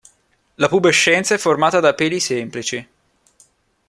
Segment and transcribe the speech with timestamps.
[0.55, 2.87] La pubescenza è formata da peli semplici.